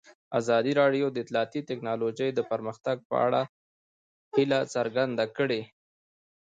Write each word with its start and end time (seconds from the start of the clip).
ازادي 0.39 0.73
راډیو 0.81 1.05
د 1.11 1.15
اطلاعاتی 1.23 1.61
تکنالوژي 1.69 2.29
د 2.33 2.39
پرمختګ 2.51 2.97
په 3.09 3.15
اړه 3.27 3.41
هیله 4.35 4.59
څرګنده 4.75 5.25
کړې. 5.37 5.61